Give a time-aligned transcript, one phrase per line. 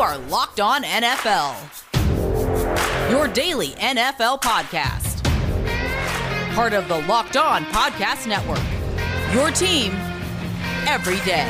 [0.00, 1.54] are Locked On NFL,
[3.10, 5.22] your daily NFL podcast.
[6.54, 8.62] Part of the Locked On Podcast Network,
[9.34, 9.92] your team
[10.88, 11.44] every day.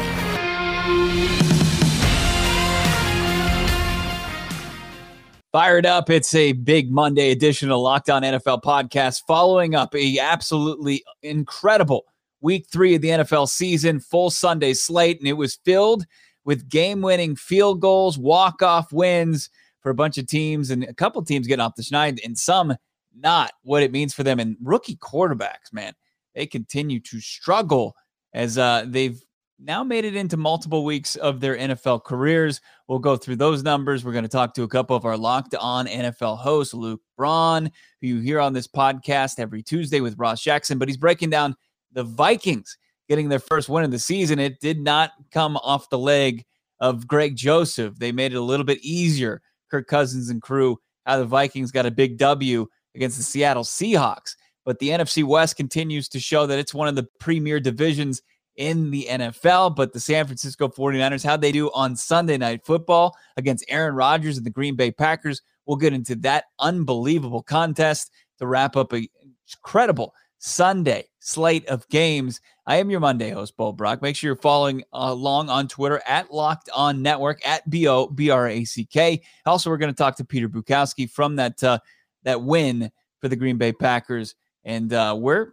[5.52, 6.10] Fired up.
[6.10, 12.04] It's a big Monday edition of Locked On NFL podcast following up a absolutely incredible
[12.40, 16.04] week three of the NFL season, full Sunday slate, and it was filled
[16.44, 20.94] with game winning field goals, walk off wins for a bunch of teams, and a
[20.94, 22.74] couple teams getting off the schneid, and some
[23.16, 24.38] not what it means for them.
[24.38, 25.94] And rookie quarterbacks, man,
[26.34, 27.96] they continue to struggle
[28.32, 29.20] as uh, they've
[29.62, 32.60] now made it into multiple weeks of their NFL careers.
[32.88, 34.04] We'll go through those numbers.
[34.04, 37.70] We're going to talk to a couple of our locked on NFL hosts, Luke Braun,
[38.00, 41.54] who you hear on this podcast every Tuesday with Ross Jackson, but he's breaking down
[41.92, 42.78] the Vikings
[43.10, 44.38] getting their first win of the season.
[44.38, 46.44] It did not come off the leg
[46.78, 47.98] of Greg Joseph.
[47.98, 49.42] They made it a little bit easier.
[49.68, 54.36] Kirk Cousins and crew, how the Vikings got a big W against the Seattle Seahawks.
[54.64, 58.22] But the NFC West continues to show that it's one of the premier divisions
[58.54, 59.74] in the NFL.
[59.74, 64.36] But the San Francisco 49ers, how they do on Sunday Night Football against Aaron Rodgers
[64.36, 65.42] and the Green Bay Packers.
[65.66, 69.08] We'll get into that unbelievable contest to wrap up a
[69.52, 72.40] incredible Sunday slate of games.
[72.66, 74.02] I am your Monday host, Bo Brack.
[74.02, 78.30] Make sure you're following along on Twitter at Locked On Network at B O B
[78.30, 79.22] R A C K.
[79.46, 81.78] Also, we're going to talk to Peter Bukowski from that uh,
[82.24, 85.52] that win for the Green Bay Packers and uh, where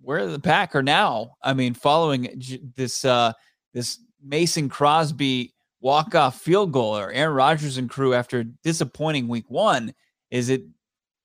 [0.00, 1.36] where the pack are now.
[1.42, 2.42] I mean, following
[2.76, 3.32] this uh,
[3.72, 9.48] this Mason Crosby walk off field goal or Aaron Rodgers and crew after disappointing week
[9.48, 9.94] one.
[10.30, 10.64] Is it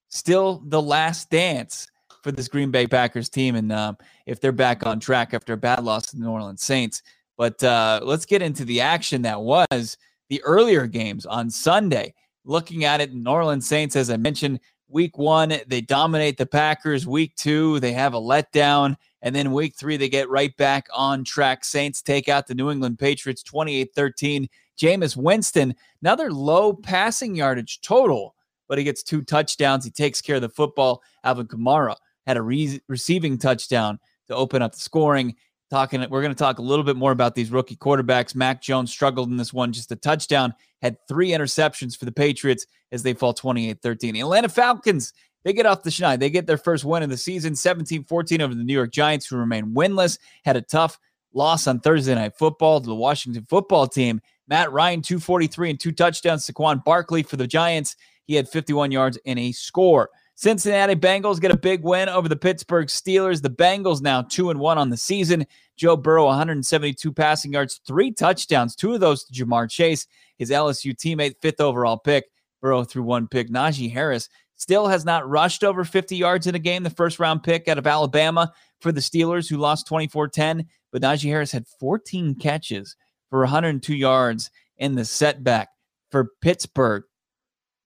[0.09, 1.87] still the last dance?
[2.23, 3.93] For this Green Bay Packers team, and uh,
[4.25, 7.03] if they're back on track after a bad loss to the New Orleans Saints.
[7.37, 9.97] But uh, let's get into the action that was
[10.29, 12.13] the earlier games on Sunday.
[12.45, 17.05] Looking at it, New Orleans Saints, as I mentioned, week one, they dominate the Packers.
[17.05, 18.95] Week two, they have a letdown.
[19.21, 21.65] And then week three, they get right back on track.
[21.65, 24.47] Saints take out the New England Patriots 28 13.
[24.77, 28.35] Jameis Winston, another low passing yardage total,
[28.67, 29.85] but he gets two touchdowns.
[29.85, 31.03] He takes care of the football.
[31.23, 31.95] Alvin Kamara,
[32.25, 35.35] had a re- receiving touchdown to open up the scoring.
[35.69, 38.35] Talking, we're going to talk a little bit more about these rookie quarterbacks.
[38.35, 42.67] Mac Jones struggled in this one, just a touchdown, had three interceptions for the Patriots
[42.91, 44.13] as they fall 28 13.
[44.13, 45.13] The Atlanta Falcons,
[45.43, 46.19] they get off the schneid.
[46.19, 49.25] They get their first win of the season, 17 14 over the New York Giants,
[49.25, 50.19] who remain winless.
[50.45, 50.99] Had a tough
[51.33, 54.21] loss on Thursday Night Football to the Washington football team.
[54.47, 56.47] Matt Ryan, 243 and two touchdowns.
[56.47, 57.95] Saquon Barkley for the Giants,
[58.25, 60.09] he had 51 yards and a score.
[60.35, 63.41] Cincinnati Bengals get a big win over the Pittsburgh Steelers.
[63.41, 65.45] The Bengals now 2 and 1 on the season.
[65.77, 70.05] Joe Burrow 172 passing yards, 3 touchdowns, two of those to Ja'Marr Chase,
[70.37, 72.25] his LSU teammate, 5th overall pick.
[72.61, 73.49] Burrow threw one pick.
[73.49, 77.43] Najee Harris still has not rushed over 50 yards in a game, the first round
[77.43, 78.51] pick out of Alabama
[78.81, 82.95] for the Steelers who lost 24-10, but Najee Harris had 14 catches
[83.29, 85.69] for 102 yards in the setback
[86.11, 87.03] for Pittsburgh.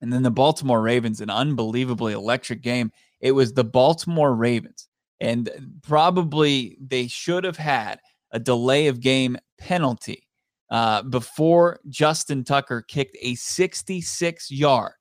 [0.00, 2.92] And then the Baltimore Ravens, an unbelievably electric game.
[3.20, 4.88] It was the Baltimore Ravens,
[5.20, 5.50] and
[5.82, 7.98] probably they should have had
[8.30, 10.28] a delay of game penalty
[10.70, 14.92] uh, before Justin Tucker kicked a 66 yard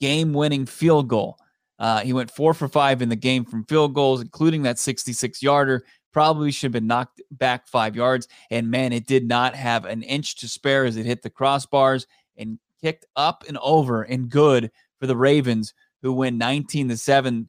[0.00, 1.36] game winning field goal.
[1.78, 5.42] Uh, he went four for five in the game from field goals, including that 66
[5.42, 5.84] yarder.
[6.12, 8.28] Probably should have been knocked back five yards.
[8.50, 12.06] And man, it did not have an inch to spare as it hit the crossbars
[12.36, 17.48] and kicked up and over and good for the Ravens, who win 19 to 7,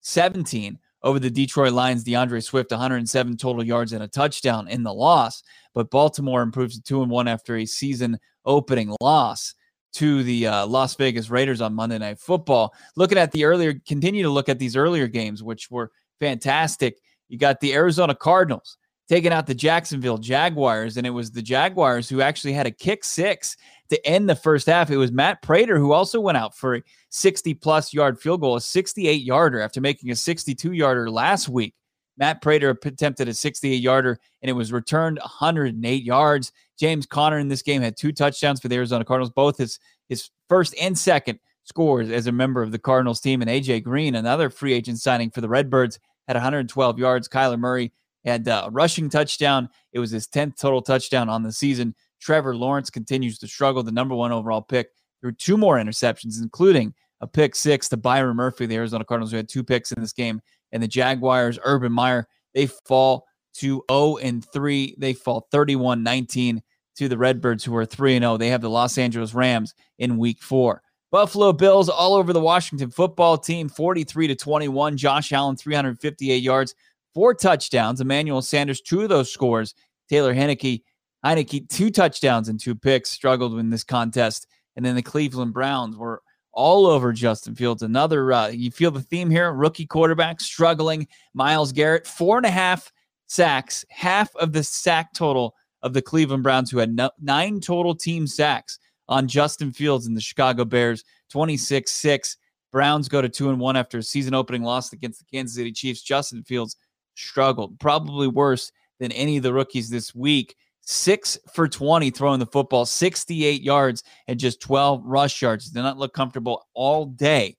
[0.00, 2.04] 17 over the Detroit Lions.
[2.04, 5.42] D'Andre Swift, 107 total yards and a touchdown in the loss.
[5.74, 9.54] But Baltimore improves to 2 and 1 after a season opening loss
[9.94, 12.74] to the uh, Las Vegas Raiders on Monday Night Football.
[12.96, 16.98] Looking at the earlier, continue to look at these earlier games, which were fantastic.
[17.28, 18.78] You got the Arizona Cardinals
[19.08, 23.04] taking out the Jacksonville Jaguars, and it was the Jaguars who actually had a kick
[23.04, 23.56] six
[23.92, 24.90] to end the first half.
[24.90, 28.56] It was Matt Prater who also went out for a 60 plus yard field goal,
[28.56, 31.74] a 68 yarder after making a 62 yarder last week.
[32.16, 36.52] Matt Prater attempted a 68 yarder and it was returned 108 yards.
[36.78, 39.78] James Conner in this game had two touchdowns for the Arizona Cardinals, both his,
[40.08, 43.42] his first and second scores as a member of the Cardinals team.
[43.42, 45.98] And AJ Green, another free agent signing for the Redbirds,
[46.28, 47.28] had 112 yards.
[47.28, 47.92] Kyler Murray
[48.24, 49.68] had a rushing touchdown.
[49.92, 51.94] It was his 10th total touchdown on the season.
[52.22, 54.90] Trevor Lawrence continues to struggle, the number one overall pick,
[55.20, 59.36] through two more interceptions, including a pick six to Byron Murphy, the Arizona Cardinals, who
[59.36, 60.40] had two picks in this game.
[60.70, 64.94] And the Jaguars, Urban Meyer, they fall to 0 and 3.
[64.98, 66.62] They fall 31 19
[66.96, 68.36] to the Redbirds, who are 3 0.
[68.36, 70.82] They have the Los Angeles Rams in week four.
[71.10, 74.96] Buffalo Bills all over the Washington football team, 43 to 21.
[74.96, 76.74] Josh Allen, 358 yards,
[77.12, 78.00] four touchdowns.
[78.00, 79.74] Emmanuel Sanders, two of those scores.
[80.08, 80.82] Taylor Heinicke,
[81.24, 84.46] Heinicke, two touchdowns and two picks, struggled in this contest.
[84.76, 86.22] And then the Cleveland Browns were
[86.52, 87.82] all over Justin Fields.
[87.82, 91.06] Another, uh, you feel the theme here rookie quarterback struggling.
[91.34, 92.92] Myles Garrett, four and a half
[93.26, 97.94] sacks, half of the sack total of the Cleveland Browns, who had no, nine total
[97.94, 98.78] team sacks
[99.08, 102.36] on Justin Fields and the Chicago Bears, 26 6.
[102.70, 105.72] Browns go to 2 and 1 after a season opening loss against the Kansas City
[105.72, 106.02] Chiefs.
[106.02, 106.76] Justin Fields
[107.14, 110.56] struggled, probably worse than any of the rookies this week.
[110.82, 115.70] Six for 20 throwing the football, 68 yards and just 12 rush yards.
[115.70, 117.56] Did not look comfortable all day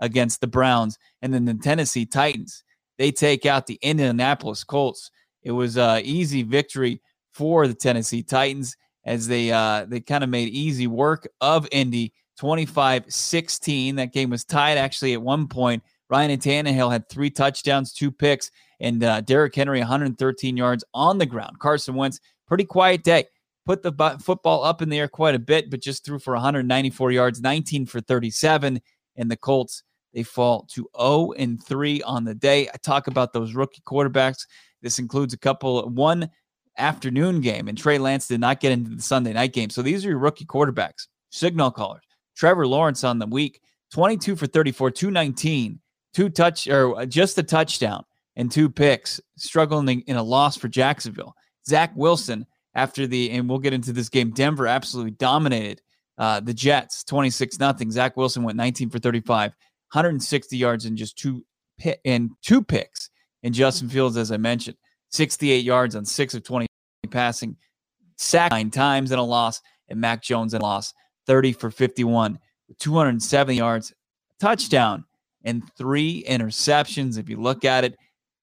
[0.00, 0.98] against the Browns.
[1.22, 2.64] And then the Tennessee Titans,
[2.98, 5.10] they take out the Indianapolis Colts.
[5.42, 7.00] It was an easy victory
[7.32, 12.12] for the Tennessee Titans as they uh, they kind of made easy work of Indy
[12.40, 13.96] 25-16.
[13.96, 15.82] That game was tied actually at one point.
[16.08, 18.50] Ryan and Tannehill had three touchdowns, two picks,
[18.80, 21.58] and uh, Derrick Henry 113 yards on the ground.
[21.58, 23.24] Carson Wentz, pretty quiet day.
[23.64, 27.10] Put the football up in the air quite a bit, but just threw for 194
[27.10, 28.80] yards, 19 for 37.
[29.16, 29.82] And the Colts,
[30.14, 32.68] they fall to 0 and 3 on the day.
[32.68, 34.46] I talk about those rookie quarterbacks.
[34.82, 36.30] This includes a couple, one
[36.78, 39.70] afternoon game, and Trey Lance did not get into the Sunday night game.
[39.70, 42.02] So these are your rookie quarterbacks, signal callers.
[42.36, 43.60] Trevor Lawrence on the week,
[43.92, 45.80] 22 for 34, 219,
[46.12, 48.04] two touch or just a touchdown
[48.36, 51.34] and two picks, struggling in a loss for Jacksonville.
[51.68, 55.80] Zach Wilson, after the, and we'll get into this game, Denver absolutely dominated
[56.18, 57.90] uh, the Jets 26 nothing.
[57.90, 61.44] Zach Wilson went 19 for 35, 160 yards and just two
[62.04, 63.10] and two picks.
[63.42, 64.76] And Justin Fields, as I mentioned,
[65.10, 66.66] 68 yards on six of 20
[67.10, 67.56] passing,
[68.16, 70.94] sacked nine times in a loss, and Mac Jones in a loss,
[71.26, 72.38] 30 for 51,
[72.78, 73.94] 270 yards,
[74.40, 75.04] touchdown,
[75.44, 77.18] and three interceptions.
[77.18, 77.96] If you look at it,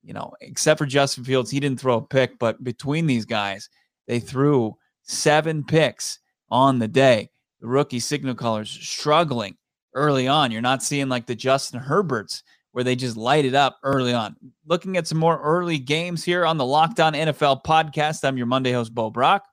[0.03, 3.69] you know, except for Justin Fields, he didn't throw a pick, but between these guys,
[4.07, 6.19] they threw seven picks
[6.49, 7.29] on the day.
[7.61, 9.55] The rookie signal callers struggling
[9.93, 10.51] early on.
[10.51, 14.35] You're not seeing like the Justin Herberts where they just light it up early on.
[14.65, 18.27] Looking at some more early games here on the Locked On NFL podcast.
[18.27, 19.43] I'm your Monday host, Bo Brack.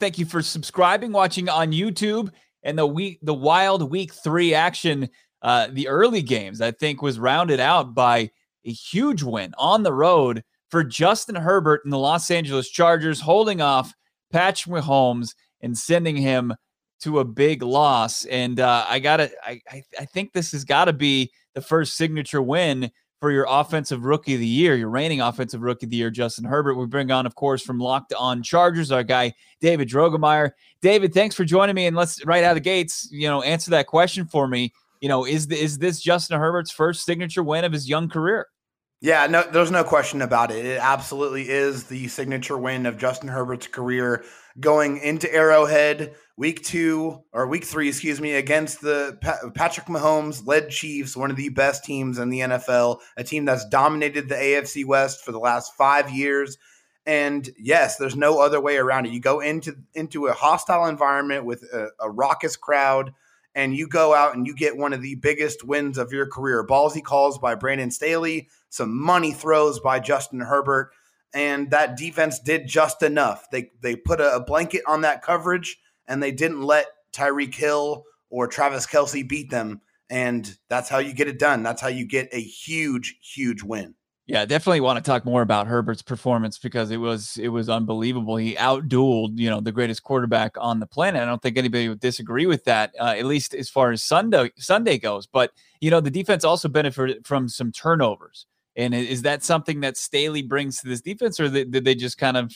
[0.00, 2.30] Thank you for subscribing, watching on YouTube,
[2.62, 5.08] and the week, the wild week three action.
[5.42, 8.30] Uh, the early games, I think, was rounded out by
[8.64, 13.60] a huge win on the road for Justin Herbert and the Los Angeles Chargers, holding
[13.60, 13.94] off
[14.30, 16.54] Patrick Mahomes and sending him
[17.00, 18.24] to a big loss.
[18.26, 21.96] And uh, I gotta, I, I, I think this has got to be the first
[21.96, 22.90] signature win
[23.20, 26.44] for your offensive rookie of the year, your reigning offensive rookie of the year, Justin
[26.44, 26.74] Herbert.
[26.74, 30.50] We bring on, of course, from Locked On Chargers, our guy David Drogemeyer.
[30.82, 33.72] David, thanks for joining me, and let's right out of the gates, you know, answer
[33.72, 34.72] that question for me.
[35.00, 38.46] You know, is the, is this Justin Herbert's first signature win of his young career?
[39.00, 40.66] Yeah, no, there's no question about it.
[40.66, 44.24] It absolutely is the signature win of Justin Herbert's career
[44.58, 49.16] going into Arrowhead week two or week three, excuse me, against the
[49.54, 53.68] Patrick Mahomes led Chiefs, one of the best teams in the NFL, a team that's
[53.68, 56.58] dominated the AFC West for the last five years.
[57.06, 59.12] And yes, there's no other way around it.
[59.12, 63.14] You go into into a hostile environment with a, a raucous crowd
[63.58, 66.64] and you go out and you get one of the biggest wins of your career.
[66.64, 70.92] Ballsy calls by Brandon Staley, some money throws by Justin Herbert,
[71.34, 73.50] and that defense did just enough.
[73.50, 78.04] They they put a, a blanket on that coverage and they didn't let Tyreek Hill
[78.30, 79.80] or Travis Kelce beat them.
[80.08, 81.64] And that's how you get it done.
[81.64, 83.96] That's how you get a huge, huge win.
[84.28, 88.36] Yeah, definitely want to talk more about Herbert's performance because it was it was unbelievable.
[88.36, 91.22] He outdueled you know the greatest quarterback on the planet.
[91.22, 94.50] I don't think anybody would disagree with that, uh, at least as far as Sunday
[94.58, 95.26] Sunday goes.
[95.26, 98.44] But you know the defense also benefited from some turnovers,
[98.76, 102.36] and is that something that Staley brings to this defense, or did they just kind
[102.36, 102.52] of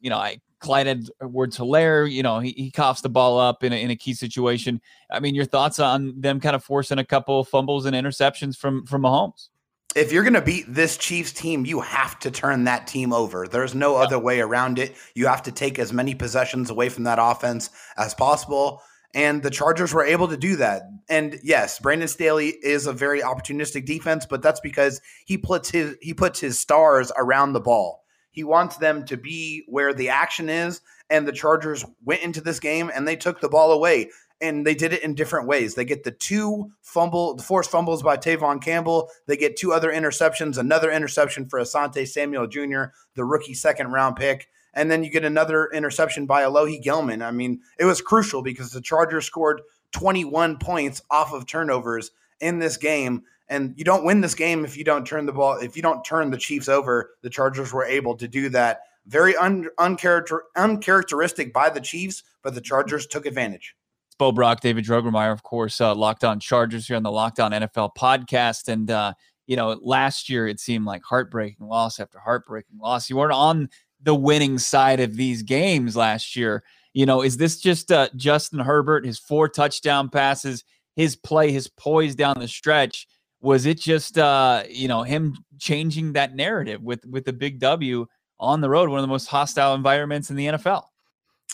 [0.00, 0.88] you know I Clyde
[1.20, 4.14] Edwards Helaire, you know, he, he coughs the ball up in a, in a key
[4.14, 4.80] situation.
[5.10, 8.86] I mean, your thoughts on them kind of forcing a couple fumbles and interceptions from
[8.86, 9.50] from Mahomes?
[9.94, 13.46] If you're going to beat this Chiefs team, you have to turn that team over.
[13.46, 14.94] There's no other way around it.
[15.14, 18.82] You have to take as many possessions away from that offense as possible.
[19.14, 20.82] And the Chargers were able to do that.
[21.08, 25.96] And yes, Brandon Staley is a very opportunistic defense, but that's because he puts his
[26.00, 28.04] he puts his stars around the ball.
[28.30, 30.80] He wants them to be where the action is.
[31.10, 34.08] And the Chargers went into this game and they took the ball away
[34.42, 35.74] and they did it in different ways.
[35.74, 39.08] They get the two fumble, the forced fumbles by Tevaughn Campbell.
[39.26, 44.16] They get two other interceptions, another interception for Asante Samuel Jr., the rookie second round
[44.16, 44.48] pick.
[44.74, 47.22] and then you get another interception by Alohi Gilman.
[47.22, 49.60] I mean, it was crucial because the Chargers scored
[49.92, 53.22] 21 points off of turnovers in this game.
[53.48, 56.04] And you don't win this game if you don't turn the ball, if you don't
[56.04, 57.10] turn the Chiefs over.
[57.20, 58.80] The Chargers were able to do that.
[59.06, 63.76] Very un, uncharacter, uncharacteristic by the Chiefs, but the Chargers took advantage.
[64.22, 67.50] Bo Brack, David Drogemeyer, of course, uh, Locked On Chargers here on the Locked On
[67.50, 68.68] NFL podcast.
[68.68, 69.14] And, uh,
[69.48, 73.10] you know, last year it seemed like heartbreaking loss after heartbreaking loss.
[73.10, 73.68] You weren't on
[74.00, 76.62] the winning side of these games last year.
[76.94, 80.62] You know, is this just uh, Justin Herbert, his four touchdown passes,
[80.94, 83.08] his play, his poise down the stretch?
[83.40, 88.06] Was it just uh, you know him changing that narrative with with the big W
[88.38, 90.84] on the road, one of the most hostile environments in the NFL?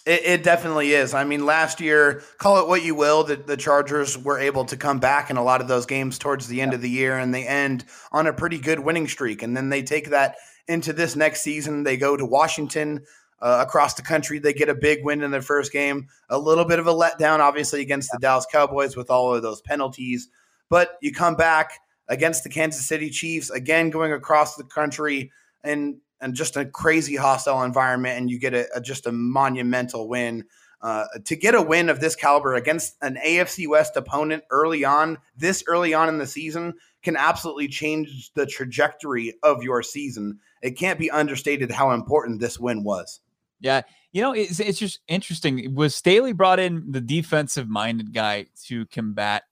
[0.09, 1.13] It, it, definitely is.
[1.13, 4.77] I mean, last year, call it what you will, the, the Chargers were able to
[4.79, 6.77] come back in a lot of those games towards the end yeah.
[6.77, 9.43] of the year, and they end on a pretty good winning streak.
[9.43, 10.37] And then they take that
[10.67, 11.83] into this next season.
[11.83, 13.05] They go to Washington
[13.43, 14.39] uh, across the country.
[14.39, 16.09] They get a big win in their first game.
[16.31, 19.61] A little bit of a letdown, obviously, against the Dallas Cowboys with all of those
[19.61, 20.31] penalties.
[20.71, 21.73] But you come back
[22.09, 25.31] against the Kansas City Chiefs, again going across the country
[25.63, 30.09] and and just a crazy hostile environment, and you get a, a just a monumental
[30.09, 30.45] win.
[30.81, 35.19] Uh, to get a win of this caliber against an AFC West opponent early on,
[35.37, 36.73] this early on in the season,
[37.03, 40.39] can absolutely change the trajectory of your season.
[40.63, 43.21] It can't be understated how important this win was.
[43.61, 43.83] Yeah,
[44.13, 45.75] you know, it's it's just interesting.
[45.75, 49.45] Was Staley brought in the defensive minded guy to combat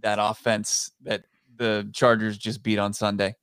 [0.00, 3.36] that offense that the Chargers just beat on Sunday?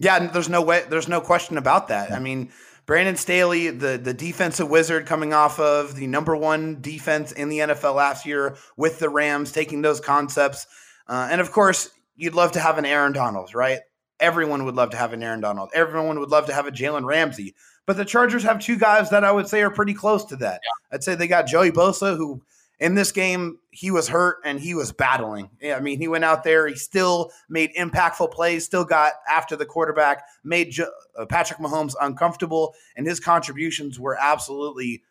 [0.00, 2.10] Yeah, there's no way, there's no question about that.
[2.10, 2.50] I mean,
[2.86, 7.58] Brandon Staley, the the defensive wizard, coming off of the number one defense in the
[7.58, 10.66] NFL last year with the Rams, taking those concepts,
[11.06, 13.80] uh, and of course, you'd love to have an Aaron Donald, right?
[14.18, 15.70] Everyone would love to have an Aaron Donald.
[15.74, 17.54] Everyone would love to have a Jalen Ramsey.
[17.86, 20.60] But the Chargers have two guys that I would say are pretty close to that.
[20.62, 20.94] Yeah.
[20.94, 22.42] I'd say they got Joey Bosa, who
[22.80, 25.50] in this game he was hurt and he was battling.
[25.62, 29.66] I mean, he went out there, he still made impactful plays, still got after the
[29.66, 35.02] quarterback, made uh, Patrick Mahomes uncomfortable, and his contributions were absolutely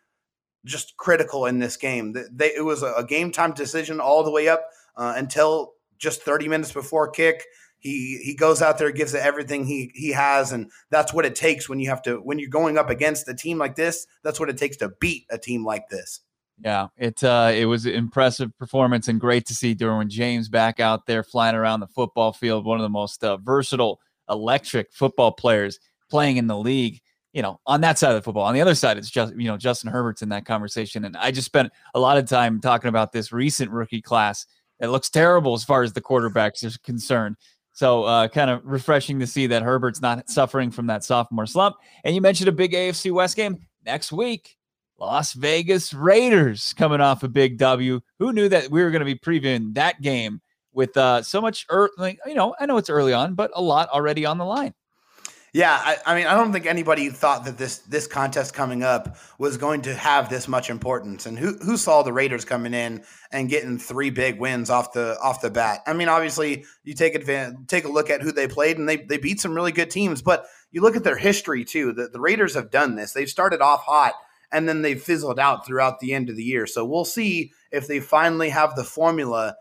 [0.66, 2.14] just critical in this game.
[2.30, 6.48] They, it was a, game time decision all the way up uh, until just 30
[6.48, 7.44] minutes before kick.
[7.78, 11.34] He he goes out there, gives it everything he he has, and that's what it
[11.34, 14.06] takes when you have to when you're going up against a team like this.
[14.22, 16.20] That's what it takes to beat a team like this.
[16.62, 20.78] Yeah, it uh, it was an impressive performance and great to see Derwin James back
[20.78, 22.66] out there flying around the football field.
[22.66, 23.98] One of the most uh, versatile,
[24.28, 25.78] electric football players
[26.10, 27.00] playing in the league.
[27.32, 28.44] You know, on that side of the football.
[28.44, 31.30] On the other side, it's just you know Justin Herbert's in that conversation, and I
[31.30, 34.46] just spent a lot of time talking about this recent rookie class.
[34.80, 37.36] It looks terrible as far as the quarterbacks are concerned.
[37.72, 41.76] So, uh, kind of refreshing to see that Herbert's not suffering from that sophomore slump.
[42.04, 44.58] And you mentioned a big AFC West game next week.
[45.00, 48.00] Las Vegas Raiders coming off a big W.
[48.18, 50.42] Who knew that we were going to be previewing that game
[50.72, 52.18] with uh, so much early?
[52.26, 54.74] You know, I know it's early on, but a lot already on the line.
[55.52, 59.16] Yeah, I, I, mean, I don't think anybody thought that this this contest coming up
[59.38, 61.26] was going to have this much importance.
[61.26, 63.02] And who who saw the Raiders coming in
[63.32, 65.80] and getting three big wins off the off the bat?
[65.88, 68.98] I mean, obviously, you take advantage, take a look at who they played, and they
[68.98, 70.22] they beat some really good teams.
[70.22, 71.92] But you look at their history too.
[71.92, 73.12] The, the Raiders have done this.
[73.12, 74.14] They've started off hot,
[74.52, 76.66] and then they've fizzled out throughout the end of the year.
[76.66, 79.56] So we'll see if they finally have the formula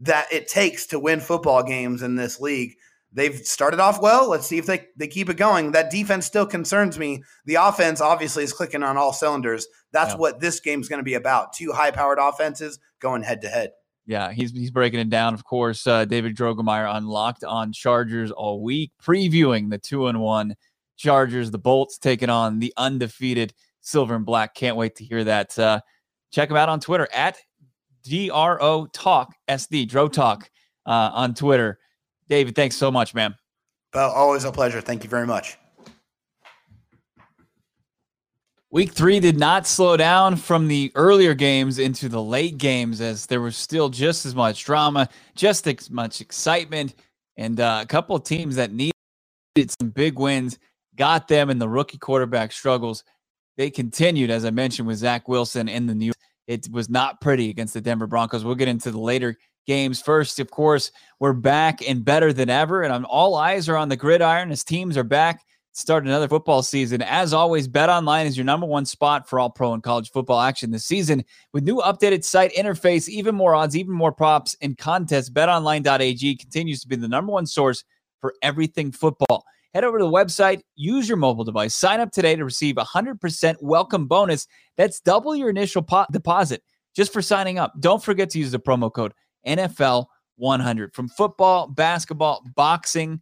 [0.00, 2.74] that it takes to win football games in this league
[3.12, 4.28] they've started off well.
[4.28, 5.72] Let's see if they, they keep it going.
[5.72, 7.22] That defense still concerns me.
[7.46, 9.66] The offense obviously is clicking on all cylinders.
[9.92, 10.18] That's yeah.
[10.18, 11.52] what this game's going to be about.
[11.52, 13.70] Two high powered offenses going head to head.
[14.06, 15.34] Yeah, he's he's breaking it down.
[15.34, 20.54] Of course, uh, David Drogemeyer unlocked on Chargers all week, previewing the two and one
[20.96, 21.50] Chargers.
[21.50, 24.54] The Bolts taking on the undefeated Silver and Black.
[24.54, 25.58] Can't wait to hear that.
[25.58, 25.80] Uh,
[26.30, 27.38] check him out on Twitter at
[28.04, 30.50] DRO Talk SD Dro Talk
[30.86, 31.78] uh, on Twitter.
[32.28, 33.34] David, thanks so much, man.
[33.94, 34.80] Well, always a pleasure.
[34.80, 35.56] Thank you very much.
[38.70, 43.24] Week three did not slow down from the earlier games into the late games as
[43.24, 46.94] there was still just as much drama, just as much excitement,
[47.38, 48.92] and uh, a couple of teams that needed
[49.80, 50.58] some big wins
[50.96, 53.04] got them, and the rookie quarterback struggles.
[53.58, 56.12] They continued, as I mentioned, with Zach Wilson in the New.
[56.46, 58.44] It was not pretty against the Denver Broncos.
[58.44, 59.36] We'll get into the later
[59.66, 60.00] games.
[60.00, 63.96] First, of course, we're back and better than ever, and all eyes are on the
[63.96, 65.44] gridiron as teams are back.
[65.74, 67.02] To start another football season.
[67.02, 70.40] As always, Bet Online is your number one spot for all pro and college football
[70.40, 71.24] action this season.
[71.52, 76.80] With new updated site interface, even more odds, even more props and contests, betonline.ag continues
[76.80, 77.84] to be the number one source
[78.20, 79.44] for everything football.
[79.78, 82.82] Head over to the website, use your mobile device, sign up today to receive a
[82.82, 84.48] 100% welcome bonus.
[84.76, 86.64] That's double your initial po- deposit
[86.96, 87.72] just for signing up.
[87.78, 89.14] Don't forget to use the promo code
[89.46, 90.92] NFL100.
[90.94, 93.20] From football, basketball, boxing,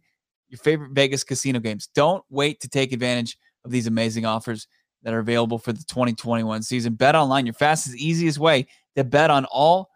[0.49, 1.89] your favorite Vegas casino games.
[1.93, 4.67] Don't wait to take advantage of these amazing offers
[5.03, 6.95] that are available for the 2021 season.
[6.95, 9.91] Bet online, your fastest, easiest way to bet on all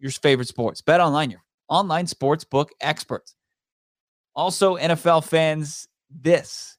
[0.00, 0.80] your favorite sports.
[0.80, 3.36] Bet online, your online sports book experts.
[4.34, 6.76] Also, NFL fans, this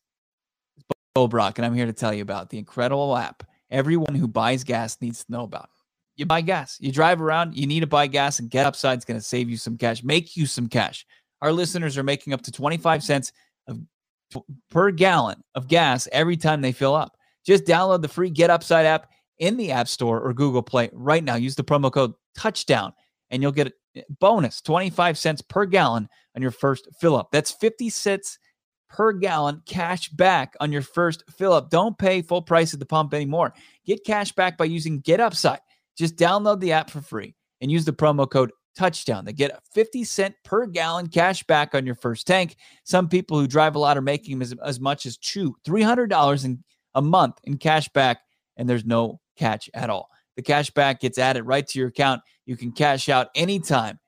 [0.77, 0.83] is
[1.15, 4.63] Bo Brack, and I'm here to tell you about the incredible app everyone who buys
[4.63, 5.69] gas needs to know about.
[6.17, 9.05] You buy gas, you drive around, you need to buy gas, and Get Upside is
[9.05, 11.05] going to save you some cash, make you some cash.
[11.41, 13.31] Our listeners are making up to 25 cents
[13.67, 13.79] of,
[14.69, 17.17] per gallon of gas every time they fill up.
[17.45, 19.09] Just download the free Get Upside app
[19.39, 21.35] in the App Store or Google Play right now.
[21.35, 22.93] Use the promo code touchdown
[23.31, 27.31] and you'll get a bonus 25 cents per gallon on your first fill up.
[27.31, 28.37] That's 50 cents
[28.91, 31.69] per gallon cash back on your first fill up.
[31.69, 33.53] Don't pay full price at the pump anymore.
[33.85, 35.61] Get cash back by using Get Upside.
[35.97, 39.25] Just download the app for free and use the promo code touchdown.
[39.25, 42.57] They get a 50 cent per gallon cash back on your first tank.
[42.83, 46.63] Some people who drive a lot are making as, as much as two, $300 in
[46.93, 48.19] a month in cash back,
[48.57, 50.09] and there's no catch at all.
[50.35, 52.21] The cash back gets added right to your account.
[52.45, 53.99] You can cash out anytime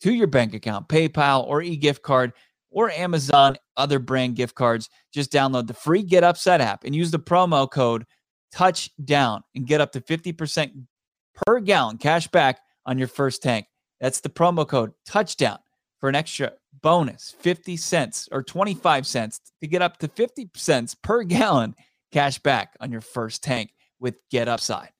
[0.00, 2.32] to your bank account, PayPal, or e gift card,
[2.70, 4.88] or Amazon, other brand gift cards.
[5.12, 8.04] Just download the free Get Upside app and use the promo code
[8.52, 10.86] touchdown and get up to 50%
[11.34, 13.66] per gallon cash back on your first tank.
[14.00, 15.58] That's the promo code touchdown
[15.98, 16.52] for an extra
[16.82, 21.74] bonus 50 cents or 25 cents to get up to 50 cents per gallon
[22.12, 24.90] cash back on your first tank with Get Upside.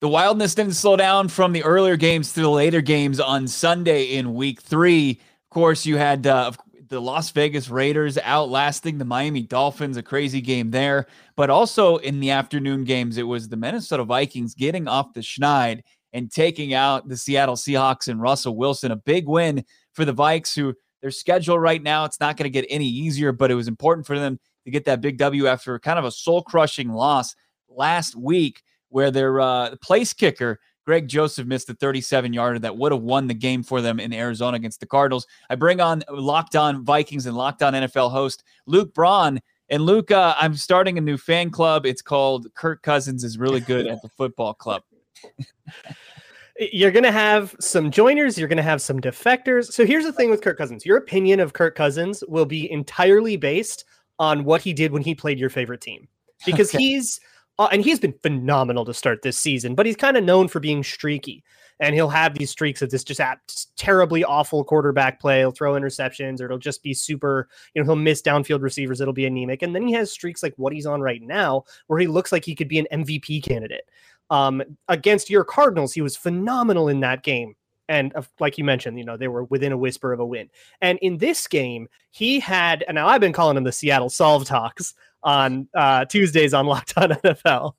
[0.00, 4.14] The wildness didn't slow down from the earlier games to the later games on Sunday
[4.16, 5.12] in week three.
[5.12, 6.52] Of course, you had uh,
[6.88, 11.06] the Las Vegas Raiders outlasting the Miami Dolphins, a crazy game there.
[11.36, 15.82] But also in the afternoon games, it was the Minnesota Vikings getting off the schneid
[16.12, 18.92] and taking out the Seattle Seahawks and Russell Wilson.
[18.92, 22.50] A big win for the Vikes, who their schedule right now, it's not going to
[22.50, 25.78] get any easier, but it was important for them to get that big W after
[25.78, 27.34] kind of a soul crushing loss
[27.68, 32.92] last week, where their uh, place kicker, Greg Joseph, missed a 37 yarder that would
[32.92, 35.26] have won the game for them in Arizona against the Cardinals.
[35.50, 39.40] I bring on Locked On Vikings and Locked On NFL host Luke Braun.
[39.68, 41.86] And Luke, uh, I'm starting a new fan club.
[41.86, 44.82] It's called Kirk Cousins is really good at the football club.
[46.72, 49.72] you're going to have some joiners, you're going to have some defectors.
[49.72, 53.36] So here's the thing with Kirk Cousins your opinion of Kirk Cousins will be entirely
[53.36, 53.84] based
[54.18, 56.06] on what he did when he played your favorite team
[56.44, 56.78] because okay.
[56.78, 57.20] he's
[57.58, 60.60] uh, and he's been phenomenal to start this season, but he's kind of known for
[60.60, 61.42] being streaky.
[61.78, 65.40] And he'll have these streaks of this just terribly awful quarterback play.
[65.40, 67.48] He'll throw interceptions, or it'll just be super.
[67.74, 69.02] You know, he'll miss downfield receivers.
[69.02, 69.60] It'll be anemic.
[69.60, 72.46] And then he has streaks like what he's on right now, where he looks like
[72.46, 73.82] he could be an MVP candidate.
[74.30, 77.54] Um, against your Cardinals, he was phenomenal in that game.
[77.88, 80.48] And uh, like you mentioned, you know, they were within a whisper of a win.
[80.80, 84.44] And in this game, he had, and now I've been calling him the Seattle Solve
[84.44, 87.72] Talks on uh, Tuesdays on Locked On NFL.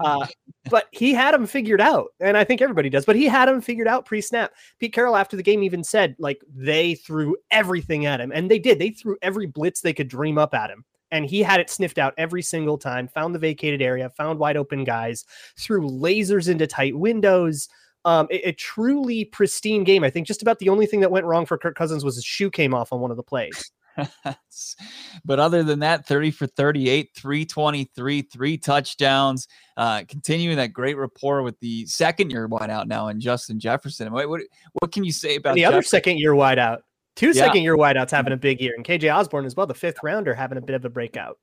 [0.00, 0.26] Uh,
[0.70, 3.04] but he had him figured out, and I think everybody does.
[3.04, 4.52] But he had him figured out pre-snap.
[4.78, 8.58] Pete Carroll after the game even said like they threw everything at him, and they
[8.58, 8.78] did.
[8.78, 11.98] They threw every blitz they could dream up at him and he had it sniffed
[11.98, 15.24] out every single time, found the vacated area, found wide open guys,
[15.56, 17.68] threw lasers into tight windows.
[18.04, 20.04] Um, a, a, truly pristine game.
[20.04, 22.24] I think just about the only thing that went wrong for Kirk Cousins was his
[22.24, 23.70] shoe came off on one of the plays.
[25.24, 31.42] but other than that, 30 for 38, 323, three touchdowns, uh, continuing that great rapport
[31.42, 34.12] with the second year wideout now and Justin Jefferson.
[34.12, 34.42] What, what,
[34.74, 36.78] what can you say about and the other second year wideout?
[37.16, 37.32] Two yeah.
[37.32, 40.34] second year wideouts having a big year, and KJ Osborn as well, the fifth rounder,
[40.34, 41.38] having a bit of a breakout.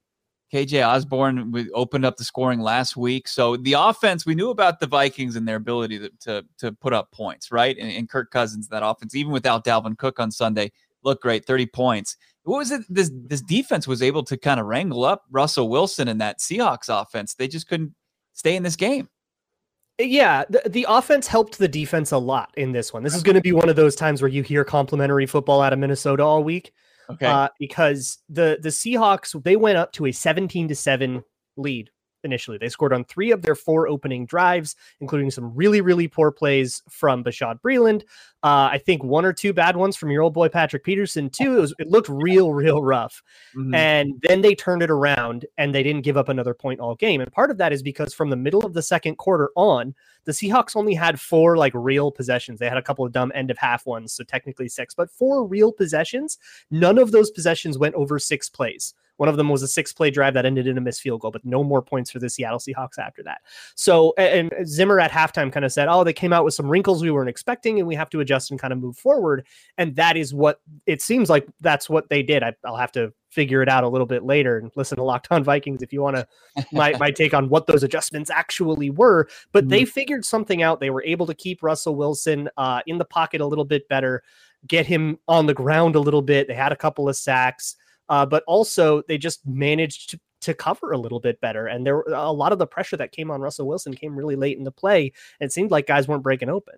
[0.53, 3.27] KJ Osborn opened up the scoring last week.
[3.27, 6.93] So the offense, we knew about the Vikings and their ability to to, to put
[6.93, 7.77] up points, right?
[7.77, 10.71] And, and, Kirk Cousins, that offense, even without Dalvin Cook on Sunday,
[11.03, 12.17] looked great, 30 points.
[12.43, 12.81] What was it?
[12.89, 16.89] This this defense was able to kind of wrangle up Russell Wilson and that Seahawks
[16.89, 17.34] offense.
[17.34, 17.93] They just couldn't
[18.34, 19.10] stay in this game.
[19.97, 23.01] Eh, yeah, the, the offense helped the defense a lot in this one.
[23.01, 25.73] This is going to be one of those times where you hear complimentary football out
[25.73, 26.71] of Minnesota all week.
[27.10, 27.26] Okay.
[27.26, 31.24] Uh, because the the Seahawks they went up to a 17 to 7
[31.58, 31.89] lead
[32.25, 32.57] initially.
[32.57, 36.81] They scored on three of their four opening drives, including some really, really poor plays
[36.89, 38.03] from Bashaud Breeland.
[38.43, 41.57] Uh, I think one or two bad ones from your old boy Patrick Peterson too.
[41.57, 43.23] It was it looked real, real rough.
[43.55, 43.73] Mm-hmm.
[43.73, 47.21] And then they turned it around and they didn't give up another point all game.
[47.21, 50.31] And part of that is because from the middle of the second quarter on, the
[50.31, 52.59] Seahawks only had four like real possessions.
[52.59, 55.45] They had a couple of dumb end of half ones, so technically six, but four
[55.45, 56.38] real possessions.
[56.69, 60.12] None of those possessions went over six plays One of them was a six play
[60.12, 62.60] drive that ended in a missed field goal, but no more points for the Seattle
[62.60, 63.41] Seahawks after that.
[63.75, 67.01] So, and Zimmer at halftime kind of said, Oh, they came out with some wrinkles
[67.01, 69.45] we weren't expecting, and we have to adjust and kind of move forward.
[69.78, 72.43] And that is what it seems like that's what they did.
[72.43, 75.28] I, will have to figure it out a little bit later and listen to Locked
[75.30, 76.25] On Vikings if you want to
[76.71, 79.28] my, my take on what those adjustments actually were.
[79.51, 80.80] But they figured something out.
[80.80, 84.23] They were able to keep Russell Wilson uh, in the pocket a little bit better,
[84.67, 86.47] get him on the ground a little bit.
[86.47, 87.75] They had a couple of sacks
[88.10, 91.68] uh, but also they just managed to, to cover a little bit better.
[91.68, 94.58] And there a lot of the pressure that came on Russell Wilson came really late
[94.58, 95.12] in the play.
[95.39, 96.76] And it seemed like guys weren't breaking open.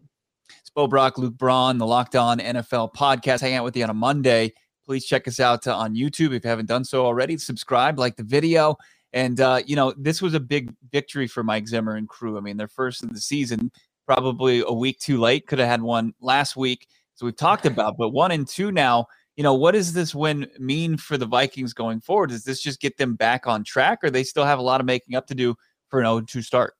[0.60, 3.42] It's Bo Brack, Luke Braun, the Locked On NFL podcast.
[3.42, 4.54] Hang out with you on a Monday.
[4.86, 7.38] Please check us out uh, on YouTube if you haven't done so already.
[7.38, 8.78] Subscribe, like the video.
[9.12, 12.38] And, uh, you know, this was a big victory for Mike Zimmer and crew.
[12.38, 13.72] I mean, their first of the season,
[14.06, 15.48] probably a week too late.
[15.48, 19.08] Could have had one last week, So we've talked about, but one and two now
[19.38, 22.32] you know, what does this win mean for the Vikings going forward?
[22.32, 24.88] Does this just get them back on track, or they still have a lot of
[24.88, 25.56] making up to do
[25.90, 26.74] for an 0-2 start?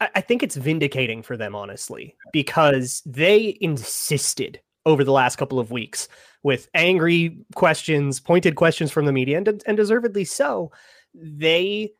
[0.00, 5.70] I think it's vindicating for them, honestly, because they insisted over the last couple of
[5.70, 6.08] weeks
[6.42, 10.72] with angry questions, pointed questions from the media, and, and deservedly so.
[11.14, 11.92] They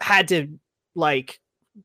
[0.00, 0.58] had to
[0.94, 1.40] like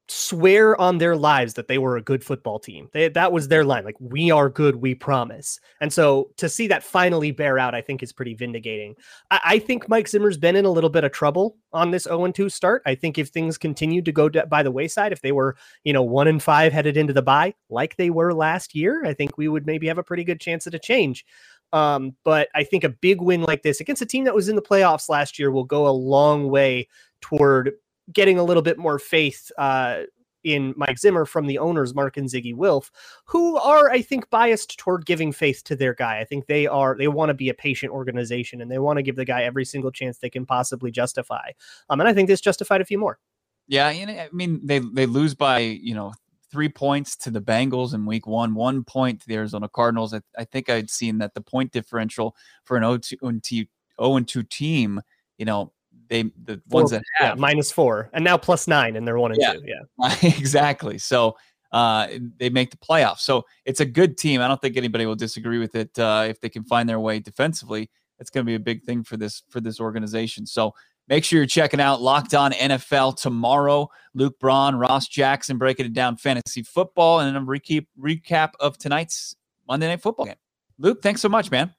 [0.09, 2.89] swear on their lives that they were a good football team.
[2.91, 5.59] They, that was their line, like we are good, we promise.
[5.79, 8.95] And so to see that finally bear out, I think is pretty vindicating.
[9.31, 12.31] I, I think Mike Zimmer's been in a little bit of trouble on this 0
[12.31, 12.81] 2 start.
[12.85, 16.03] I think if things continued to go by the wayside, if they were, you know,
[16.03, 19.47] one and five headed into the bye like they were last year, I think we
[19.47, 21.25] would maybe have a pretty good chance at a change.
[21.73, 24.55] Um, but I think a big win like this against a team that was in
[24.55, 26.87] the playoffs last year will go a long way
[27.21, 27.73] toward
[28.11, 30.03] getting a little bit more faith uh,
[30.43, 32.91] in Mike Zimmer from the owners, Mark and Zygi Wilf,
[33.25, 36.19] who are, I think, biased toward giving faith to their guy.
[36.19, 39.03] I think they are they want to be a patient organization and they want to
[39.03, 41.51] give the guy every single chance they can possibly justify.
[41.89, 43.19] Um, and I think this justified a few more.
[43.67, 46.13] Yeah, And I mean they they lose by you know
[46.49, 50.13] three points to the Bengals in week one, one point to the Arizona Cardinals.
[50.13, 55.01] I, I think I'd seen that the point differential for an 0 2 team,
[55.37, 55.73] you know,
[56.09, 59.19] they the four, ones that have yeah, minus four and now plus nine and they're
[59.19, 59.63] one and yeah, two.
[59.65, 60.97] Yeah, exactly.
[60.97, 61.35] So
[61.71, 63.19] uh, they make the playoffs.
[63.19, 64.41] So it's a good team.
[64.41, 67.19] I don't think anybody will disagree with it uh, if they can find their way
[67.19, 67.89] defensively.
[68.19, 70.45] It's going to be a big thing for this for this organization.
[70.45, 70.73] So
[71.07, 73.89] make sure you're checking out Locked On NFL tomorrow.
[74.13, 79.35] Luke Braun, Ross Jackson breaking it down fantasy football, and a recap recap of tonight's
[79.67, 80.35] Monday Night Football game.
[80.79, 81.73] Luke, thanks so much, man.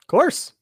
[0.00, 0.52] Of course.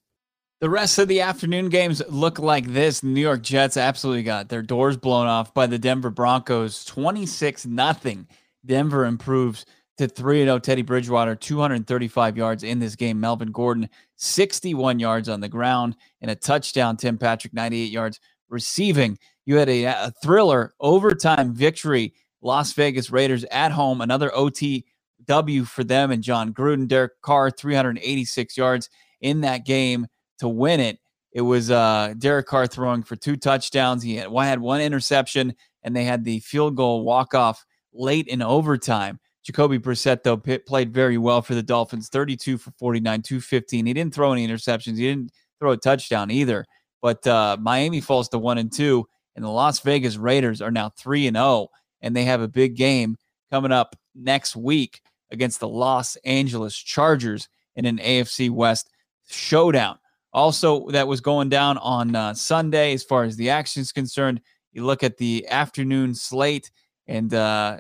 [0.65, 3.03] The rest of the afternoon games look like this.
[3.03, 8.27] New York Jets absolutely got their doors blown off by the Denver Broncos 26 nothing.
[8.65, 9.67] Denver improves
[9.99, 10.59] to 3 0.
[10.61, 13.21] Teddy Bridgewater, 235 yards in this game.
[13.21, 16.97] Melvin Gordon, 61 yards on the ground and a touchdown.
[16.97, 19.19] Tim Patrick, 98 yards receiving.
[19.45, 22.15] You had a, a thriller overtime victory.
[22.41, 26.89] Las Vegas Raiders at home, another OTW for them and Jon Gruden.
[26.89, 28.89] Derek Carr, 386 yards
[29.21, 30.07] in that game
[30.39, 30.99] to win it.
[31.33, 34.03] It was uh, Derek Carr throwing for two touchdowns.
[34.03, 38.41] He had, had one interception, and they had the field goal walk off late in
[38.43, 39.19] overtime.
[39.45, 43.87] Jacoby Brissett, though, played very well for the Dolphins 32 for 49, 215.
[43.87, 46.65] He didn't throw any interceptions, he didn't throw a touchdown either.
[47.03, 50.91] But uh, Miami falls to one and two, and the Las Vegas Raiders are now
[50.91, 51.71] three and zero, oh,
[52.01, 53.17] and they have a big game
[53.51, 58.89] coming up next week against the Los Angeles Chargers in an AFC West
[59.29, 59.99] showdown.
[60.35, 64.41] Also, that was going down on uh, Sunday as far as the action is concerned.
[64.73, 66.73] You look at the afternoon slate,
[67.07, 67.79] and uh,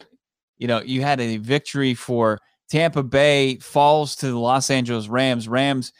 [0.56, 2.40] you know you had a victory for
[2.70, 5.48] Tampa Bay falls to the Los Angeles Rams.
[5.48, 5.92] Rams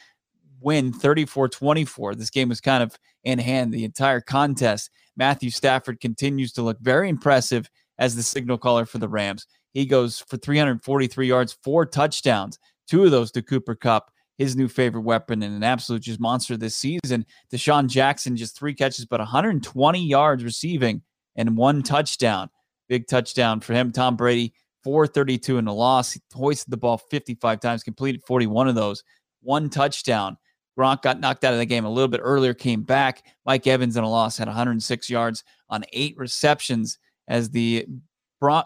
[0.61, 2.17] win 34-24.
[2.17, 4.91] This game was kind of in hand the entire contest.
[5.17, 9.47] Matthew Stafford continues to look very impressive as the signal caller for the Rams.
[9.73, 14.69] He goes for 343 yards, four touchdowns, two of those to Cooper Kupp his new
[14.69, 17.25] favorite weapon and an absolute just monster this season.
[17.53, 21.03] DeSean Jackson just three catches, but 120 yards receiving
[21.37, 22.51] and one touchdown.
[22.89, 23.93] Big touchdown for him.
[23.93, 26.13] Tom Brady, 432 in the loss.
[26.13, 29.03] He hoisted the ball 55 times, completed 41 of those,
[29.41, 30.37] one touchdown.
[30.79, 33.25] Gronk got knocked out of the game a little bit earlier, came back.
[33.47, 37.87] Mike Evans in a loss had 106 yards on eight receptions as the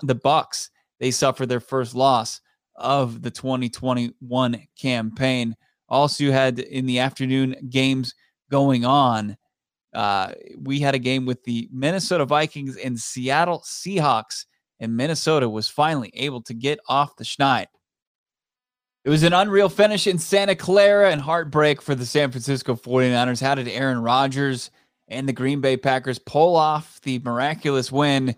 [0.03, 2.41] the Bucs they suffered their first loss
[2.79, 5.57] of the 2021 campaign.
[5.89, 8.15] Also, you had in the afternoon games
[8.51, 9.37] going on.
[9.95, 14.45] Uh, we had a game with the Minnesota Vikings and Seattle Seahawks,
[14.81, 17.67] and Minnesota was finally able to get off the schneid.
[19.05, 23.41] It was an unreal finish in Santa Clara and heartbreak for the San Francisco 49ers.
[23.41, 24.71] How did Aaron Rodgers
[25.09, 28.37] and the Green Bay Packers pull off the miraculous win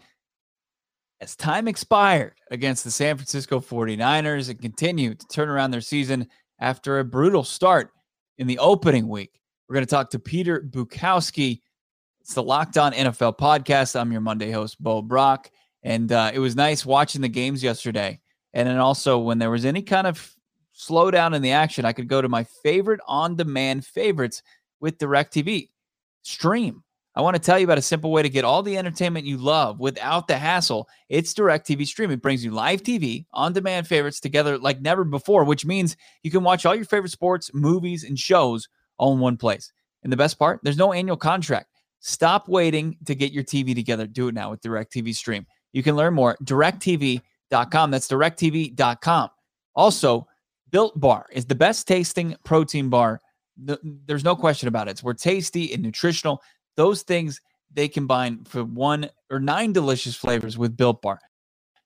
[1.20, 6.26] as time expired against the San Francisco 49ers and continue to turn around their season
[6.58, 7.90] after a brutal start
[8.38, 9.40] in the opening week?
[9.68, 11.60] We're going to talk to Peter Bukowski.
[12.20, 13.98] It's the Locked On NFL podcast.
[13.98, 15.50] I'm your Monday host, Bo Brack.
[15.82, 18.20] And uh, it was nice watching the games yesterday.
[18.52, 20.34] And then also, when there was any kind of
[20.74, 24.42] slowdown in the action, I could go to my favorite on demand favorites
[24.80, 25.68] with DirecTV.
[26.22, 26.82] Stream.
[27.16, 29.36] I want to tell you about a simple way to get all the entertainment you
[29.36, 30.88] love without the hassle.
[31.08, 32.10] It's DirecTV Stream.
[32.12, 36.30] It brings you live TV, on demand favorites together like never before, which means you
[36.30, 39.72] can watch all your favorite sports, movies, and shows all in one place.
[40.04, 41.66] And the best part, there's no annual contract.
[41.98, 44.06] Stop waiting to get your TV together.
[44.06, 45.46] Do it now with DirecTV Stream.
[45.72, 47.90] You can learn more directtv.com.
[47.90, 49.30] That's directtv.com.
[49.74, 50.26] Also,
[50.70, 53.20] Built Bar is the best tasting protein bar.
[53.56, 54.92] There's no question about it.
[54.92, 56.40] It's more tasty and nutritional.
[56.76, 57.40] Those things
[57.72, 61.20] they combine for one or nine delicious flavors with Built Bar.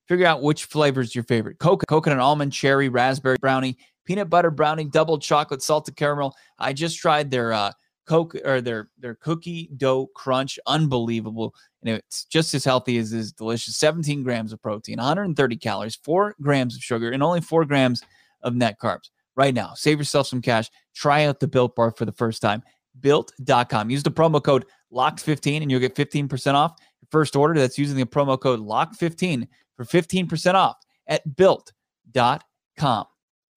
[0.09, 1.59] Figure out which flavor is your favorite.
[1.59, 6.35] Coconut, coconut almond, cherry, raspberry brownie, peanut butter brownie, double chocolate, salted caramel.
[6.59, 7.73] I just tried their uh,
[8.07, 10.59] coke or their their cookie dough crunch.
[10.67, 11.55] Unbelievable.
[11.83, 13.77] And it's just as healthy as is delicious.
[13.77, 18.03] 17 grams of protein, 130 calories, four grams of sugar, and only four grams
[18.43, 19.73] of net carbs right now.
[19.75, 20.71] Save yourself some cash.
[20.95, 22.63] Try out the Built Bar for the first time.
[23.01, 23.91] Built.com.
[23.91, 27.59] Use the promo code LOCKED15 and you'll get 15% off your first order.
[27.59, 30.77] That's using the promo code LOCK15 for 15% off
[31.07, 33.05] at built.com.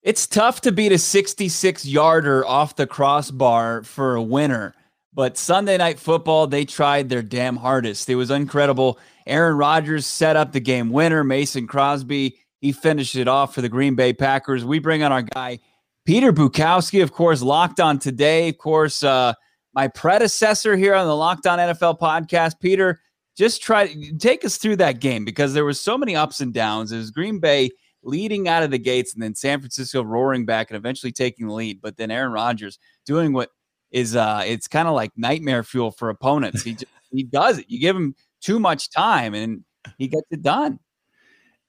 [0.02, 4.74] It's tough to beat a 66 yarder off the crossbar for a winner,
[5.12, 8.08] but Sunday night football, they tried their damn hardest.
[8.08, 8.98] It was incredible.
[9.26, 11.24] Aaron Rodgers set up the game winner.
[11.24, 14.64] Mason Crosby he finished it off for the Green Bay Packers.
[14.64, 15.60] We bring on our guy,
[16.08, 18.48] Peter Bukowski, of course, locked on today.
[18.48, 19.34] Of course, uh,
[19.74, 22.60] my predecessor here on the Locked On NFL podcast.
[22.60, 23.02] Peter,
[23.36, 26.92] just try take us through that game because there was so many ups and downs.
[26.92, 27.68] It was Green Bay
[28.02, 31.52] leading out of the gates and then San Francisco roaring back and eventually taking the
[31.52, 31.82] lead.
[31.82, 33.50] But then Aaron Rodgers doing what
[33.90, 36.62] is uh it's kind of like nightmare fuel for opponents.
[36.62, 37.66] He just, he does it.
[37.68, 39.62] You give him too much time and
[39.98, 40.78] he gets it done.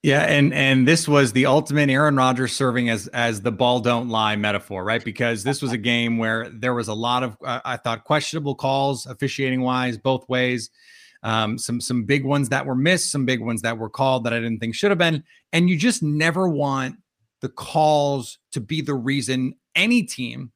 [0.01, 4.07] Yeah, and and this was the ultimate Aaron Rodgers serving as as the ball don't
[4.07, 5.03] lie metaphor, right?
[5.03, 8.55] Because this was a game where there was a lot of uh, I thought questionable
[8.55, 10.69] calls officiating wise both ways.
[11.21, 14.31] Um, some some big ones that were missed, some big ones that were called that
[14.31, 16.95] I didn't think should have been, and you just never want
[17.41, 20.53] the calls to be the reason any team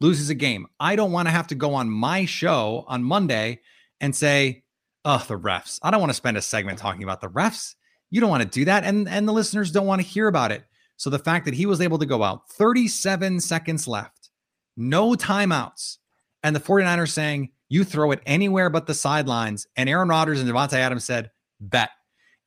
[0.00, 0.66] loses a game.
[0.80, 3.60] I don't want to have to go on my show on Monday
[4.00, 4.64] and say,
[5.04, 7.76] "Oh, the refs." I don't want to spend a segment talking about the refs
[8.10, 8.84] you don't want to do that.
[8.84, 10.64] And, and the listeners don't want to hear about it.
[10.96, 14.30] So the fact that he was able to go out 37 seconds left,
[14.76, 15.98] no timeouts,
[16.42, 19.66] and the 49ers saying, you throw it anywhere but the sidelines.
[19.76, 21.90] And Aaron Rodgers and Davante Adams said, bet.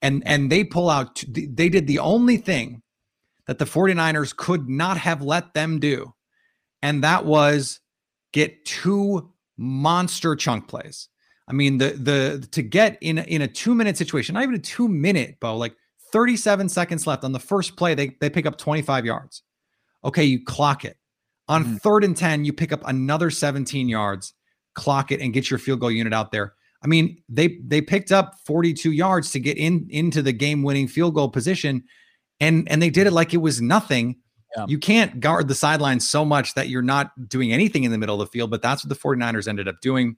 [0.02, 2.82] And, and they pull out, they did the only thing
[3.48, 6.14] that the 49ers could not have let them do.
[6.82, 7.80] And that was
[8.34, 11.08] get two monster chunk plays.
[11.48, 14.60] I mean, the the to get in in a two minute situation, not even a
[14.60, 15.76] two minute, Bo, like
[16.12, 19.44] 37 seconds left on the first play, they they pick up 25 yards.
[20.06, 20.98] Okay, you clock it.
[21.50, 21.76] On mm-hmm.
[21.78, 24.34] third and 10, you pick up another 17 yards,
[24.76, 26.54] clock it, and get your field goal unit out there.
[26.84, 30.88] I mean, they they picked up 42 yards to get in into the game winning
[30.88, 31.84] field goal position,
[32.40, 34.18] and and they did it like it was nothing.
[34.56, 34.66] Yeah.
[34.68, 38.22] You can't guard the sidelines so much that you're not doing anything in the middle
[38.22, 40.16] of the field, but that's what the 49ers ended up doing.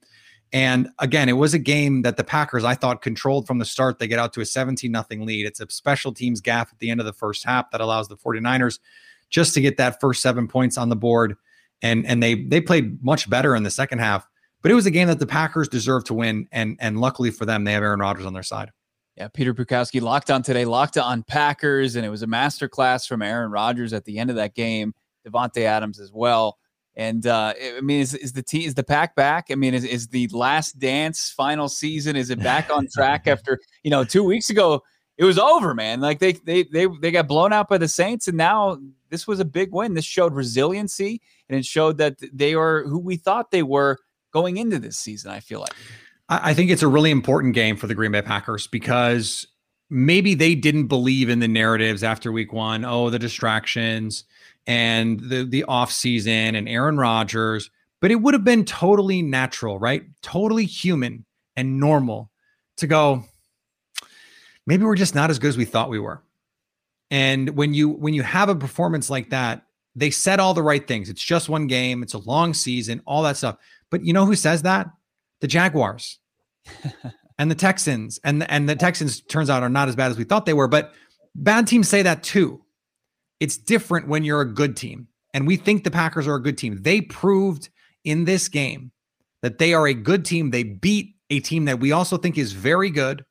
[0.55, 3.99] And again, it was a game that the Packers, I thought, controlled from the start.
[3.99, 5.45] They get out to a 17 nothing lead.
[5.45, 8.15] It's a special teams gaff at the end of the first half that allows the
[8.15, 8.79] 49ers
[9.29, 11.35] just to get that first seven points on the board.
[11.81, 14.25] And and they they played much better in the second half.
[14.61, 16.47] But it was a game that the Packers deserved to win.
[16.53, 18.71] And and luckily for them, they have Aaron Rodgers on their side.
[19.17, 23.21] Yeah, Peter Bukowski locked on today, locked on Packers, and it was a masterclass from
[23.21, 24.93] Aaron Rodgers at the end of that game.
[25.27, 26.59] Davante Adams as well.
[26.97, 29.47] And uh, I mean, is, is the team is the pack back?
[29.51, 32.15] I mean, is, is the last dance final season?
[32.15, 34.81] Is it back on track after you know two weeks ago?
[35.17, 35.99] It was over, man.
[35.99, 38.77] Like they they they they got blown out by the Saints, and now
[39.09, 39.93] this was a big win.
[39.93, 43.97] This showed resiliency, and it showed that they are who we thought they were
[44.31, 45.31] going into this season.
[45.31, 45.73] I feel like.
[46.27, 49.45] I think it's a really important game for the Green Bay Packers because
[49.91, 52.83] maybe they didn't believe in the narratives after week one.
[52.83, 54.23] Oh, the distractions
[54.67, 57.69] and the the off season and Aaron Rodgers,
[58.01, 60.03] but it would have been totally natural, right?
[60.21, 61.25] Totally human
[61.55, 62.31] and normal
[62.77, 63.23] to go
[64.65, 66.21] maybe we're just not as good as we thought we were.
[67.11, 69.63] And when you when you have a performance like that,
[69.95, 71.09] they said all the right things.
[71.09, 73.57] It's just one game, it's a long season, all that stuff.
[73.89, 74.87] But you know who says that?
[75.41, 76.19] The Jaguars
[77.39, 78.19] and the Texans.
[78.23, 80.67] And, and the Texans turns out are not as bad as we thought they were,
[80.67, 80.93] but
[81.35, 82.61] bad teams say that too.
[83.39, 85.07] It's different when you're a good team.
[85.33, 86.81] And we think the Packers are a good team.
[86.81, 87.69] They proved
[88.03, 88.91] in this game
[89.41, 90.51] that they are a good team.
[90.51, 93.25] They beat a team that we also think is very good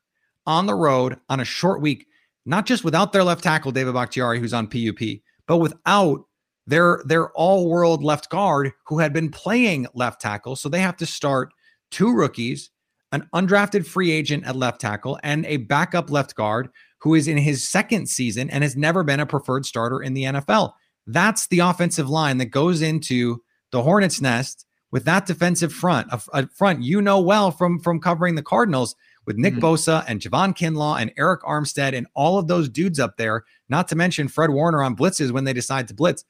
[0.45, 2.05] on the road on a short week,
[2.45, 4.99] not just without their left tackle, David Bakhtiari, who's on PUP,
[5.47, 6.25] but without
[6.67, 10.55] their their all-world left guard who had been playing left tackle.
[10.55, 11.51] So they have to start
[11.91, 12.69] two rookies,
[13.11, 17.37] an undrafted free agent at left tackle, and a backup left guard who is in
[17.37, 20.73] his second season and has never been a preferred starter in the NFL.
[21.07, 26.21] That's the offensive line that goes into the Hornets' nest with that defensive front, a,
[26.33, 29.65] a front you know well from from covering the Cardinals with Nick mm-hmm.
[29.65, 33.87] Bosa and Javon Kinlaw and Arik Armstead and all of those dudes up there, not
[33.89, 36.23] to mention Fred Warner on blitzes when they decide to blitz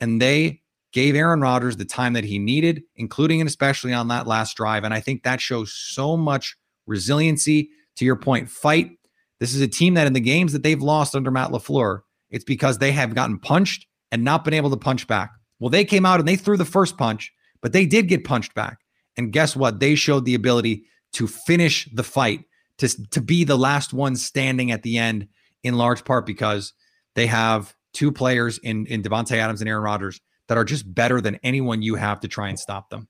[0.00, 4.26] and they gave Aaron Rodgers the time that he needed, including and especially on that
[4.26, 4.84] last drive.
[4.84, 7.70] And I think that shows so much resiliency.
[7.96, 8.95] To your point, fight.
[9.40, 12.44] This is a team that in the games that they've lost under Matt LaFleur, it's
[12.44, 15.30] because they have gotten punched and not been able to punch back.
[15.58, 18.54] Well, they came out and they threw the first punch, but they did get punched
[18.54, 18.78] back.
[19.16, 19.80] And guess what?
[19.80, 22.40] They showed the ability to finish the fight,
[22.78, 25.28] to, to be the last one standing at the end,
[25.62, 26.72] in large part because
[27.14, 31.20] they have two players in in Davante Adams and Aaron Rodgers that are just better
[31.20, 33.08] than anyone you have to try and stop them.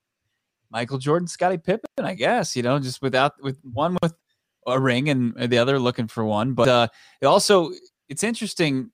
[0.71, 4.15] Michael Jordan, Scottie Pippen, I guess, you know, just without with one with
[4.67, 6.55] a ring and the other looking for one.
[6.55, 6.89] But uh
[7.21, 7.71] it also
[8.09, 8.91] it's interesting.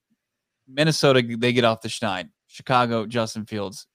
[0.68, 2.30] Minnesota, they get off the schneid.
[2.46, 3.86] Chicago, Justin Fields,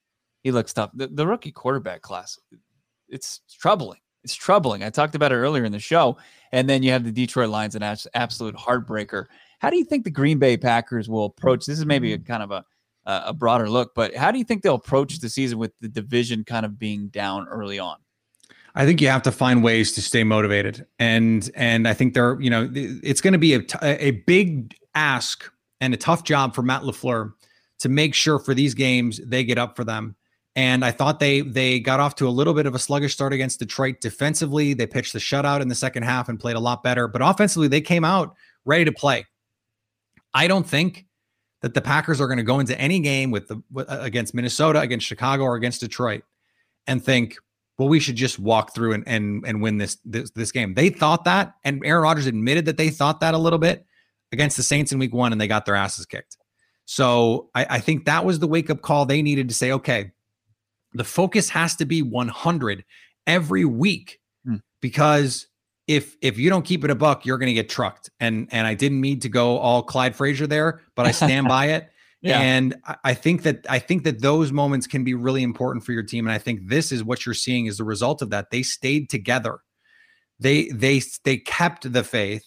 [0.42, 0.90] he looks tough.
[0.94, 2.38] The, the rookie quarterback class,
[3.08, 4.00] it's troubling.
[4.24, 4.82] It's troubling.
[4.82, 6.18] I talked about it earlier in the show.
[6.52, 7.82] And then you have the Detroit Lions, an
[8.14, 9.26] absolute heartbreaker.
[9.60, 11.66] How do you think the Green Bay Packers will approach?
[11.66, 12.64] This is maybe a kind of a
[13.08, 16.44] a broader look, but how do you think they'll approach the season with the division
[16.44, 17.96] kind of being down early on?
[18.78, 22.40] I think you have to find ways to stay motivated, and and I think there,
[22.40, 26.62] you know, it's going to be a, a big ask and a tough job for
[26.62, 27.32] Matt LaFleur
[27.80, 30.14] to make sure for these games they get up for them.
[30.54, 33.32] And I thought they they got off to a little bit of a sluggish start
[33.32, 34.74] against Detroit defensively.
[34.74, 37.66] They pitched the shutout in the second half and played a lot better, but offensively
[37.66, 39.26] they came out ready to play.
[40.34, 41.06] I don't think
[41.62, 45.04] that the Packers are going to go into any game with the against Minnesota, against
[45.04, 46.22] Chicago, or against Detroit
[46.86, 47.36] and think,
[47.78, 50.74] well, we should just walk through and and and win this this this game.
[50.74, 53.86] They thought that, and Aaron Rodgers admitted that they thought that a little bit
[54.32, 56.36] against the Saints in Week One, and they got their asses kicked.
[56.84, 60.10] So I, I think that was the wake up call they needed to say, okay,
[60.94, 62.84] the focus has to be 100
[63.26, 64.56] every week hmm.
[64.80, 65.46] because
[65.86, 68.10] if if you don't keep it a buck, you're going to get trucked.
[68.18, 71.66] And and I didn't mean to go all Clyde Frazier there, but I stand by
[71.66, 71.90] it.
[72.20, 72.40] Yeah.
[72.40, 76.02] And I think that I think that those moments can be really important for your
[76.02, 76.26] team.
[76.26, 78.50] And I think this is what you're seeing is the result of that.
[78.50, 79.60] They stayed together.
[80.40, 82.44] They they they kept the faith.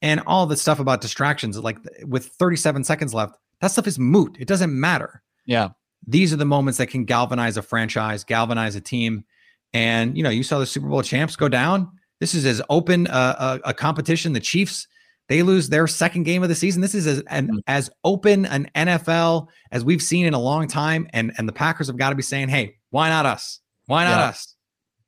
[0.00, 4.36] And all the stuff about distractions, like with 37 seconds left, that stuff is moot.
[4.38, 5.22] It doesn't matter.
[5.44, 5.70] Yeah.
[6.06, 9.24] These are the moments that can galvanize a franchise, galvanize a team.
[9.72, 13.06] And you know, you saw the Super Bowl champs go down this is as open
[13.08, 14.32] a, a, competition.
[14.32, 14.86] The Chiefs
[15.28, 16.80] they lose their second game of the season.
[16.80, 17.58] This is as an, mm.
[17.66, 21.86] as open an NFL as we've seen in a long time, and and the Packers
[21.86, 23.60] have got to be saying, "Hey, why not us?
[23.86, 24.26] Why not yeah.
[24.26, 24.54] us?"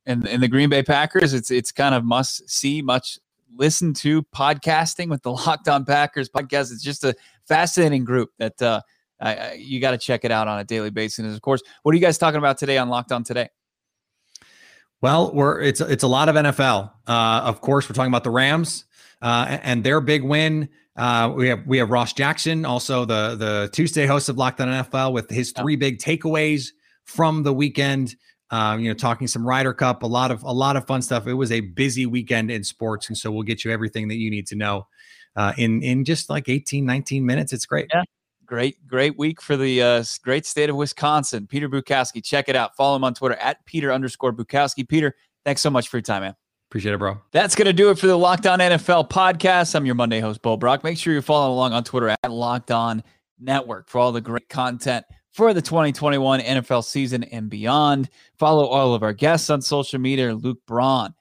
[0.07, 3.19] And in the Green Bay Packers, it's it's kind of must see, much
[3.57, 6.73] listen to podcasting with the Locked On Packers podcast.
[6.73, 7.15] It's just a
[7.49, 8.83] fascinating group that uh,
[9.21, 11.21] I, you got to check it out on a daily basis.
[11.21, 13.49] And of course, what are you guys talking about today on Locked On today?
[15.01, 16.93] Well, we're it's it's a lot of NFL.
[17.07, 18.85] Uh, of course, we're talking about the Rams
[19.23, 20.69] uh, and their big win.
[20.97, 24.69] Uh, we have we have Ross Jackson, also the the Tuesday host of Locked On
[24.69, 26.69] NFL, with his three big takeaways
[27.05, 28.17] from the weekend.
[28.53, 31.27] Um, you know, talking some Ryder Cup, a lot of a lot of fun stuff.
[31.27, 34.31] It was a busy weekend in sports, and so we'll get you everything that you
[34.31, 34.89] need to know
[35.37, 37.53] uh, in in just like 18, 19 minutes.
[37.53, 37.87] It's great.
[37.95, 38.03] Yeah,
[38.51, 41.47] Great, great week for the uh, great state of Wisconsin.
[41.47, 42.75] Peter Bukowski, check it out.
[42.77, 44.89] Follow him on Twitter at Peter underscore Bukowski.
[44.89, 45.15] Peter,
[45.45, 46.35] thanks so much for your time, man.
[46.71, 47.21] Appreciate it, bro.
[47.33, 49.75] That's going to do it for the Locked On NFL podcast.
[49.75, 50.85] I'm your Monday host, Bo Brack.
[50.85, 53.03] Make sure you're following along on Twitter at Locked On
[53.41, 58.09] Network for all the great content for the 2021 NFL season and beyond.
[58.39, 61.13] Follow all of our guests on social media Luke Braun,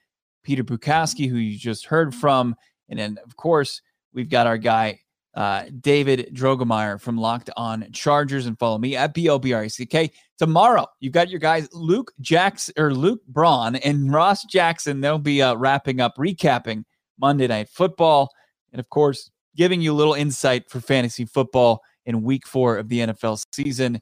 [0.44, 2.54] Peter Bukowski, who you just heard from.
[2.88, 3.82] And then, of course,
[4.12, 5.00] we've got our guy,
[5.34, 10.10] uh, David Drogemeyer from Locked On Chargers and follow me at BLBRECK.
[10.38, 15.00] Tomorrow, you've got your guys Luke Jackson or Luke Braun and Ross Jackson.
[15.00, 16.84] They'll be uh, wrapping up, recapping
[17.18, 18.30] Monday Night Football,
[18.72, 22.88] and of course, giving you a little insight for fantasy football in week four of
[22.88, 24.00] the NFL season.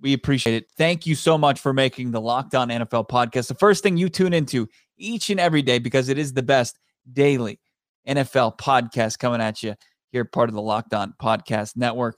[0.00, 0.66] We appreciate it.
[0.76, 4.10] Thank you so much for making the Locked On NFL podcast the first thing you
[4.10, 4.68] tune into
[4.98, 6.78] each and every day because it is the best
[7.10, 7.60] daily
[8.06, 9.74] NFL podcast coming at you
[10.14, 12.16] here, part of the Locked On Podcast Network.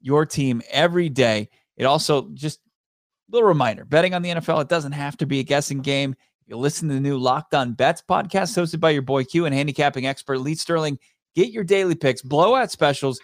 [0.00, 1.50] Your team every day.
[1.76, 5.40] It also just a little reminder betting on the NFL, it doesn't have to be
[5.40, 6.14] a guessing game.
[6.46, 9.54] You listen to the new Locked On Bets podcast hosted by your boy Q and
[9.54, 10.98] handicapping expert Lee Sterling.
[11.34, 13.20] Get your daily picks, blowout specials,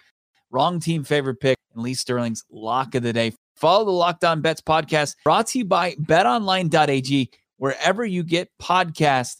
[0.51, 3.33] wrong team favorite pick, and Lee Sterling's lock of the day.
[3.55, 9.37] Follow the Locked On Bets podcast brought to you by betonline.ag, wherever you get podcasts.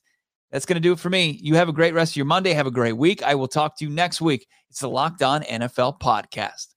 [0.55, 1.37] That's going to do it for me.
[1.41, 2.53] You have a great rest of your Monday.
[2.53, 3.21] Have a great week.
[3.21, 4.47] I will talk to you next week.
[4.69, 6.74] It's the Locked On NFL podcast.